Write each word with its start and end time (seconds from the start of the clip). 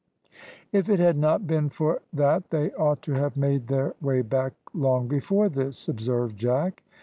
"If 0.71 0.89
it 0.89 0.97
had 0.99 1.15
not 1.15 1.45
been 1.45 1.69
for 1.69 2.01
that 2.11 2.49
they 2.49 2.71
ought 2.71 3.03
to 3.03 3.11
have 3.13 3.37
made 3.37 3.67
their 3.67 3.93
way 4.01 4.23
back 4.23 4.53
long 4.73 5.07
before 5.07 5.47
this," 5.47 5.87
observed 5.87 6.37
Jack. 6.37 6.81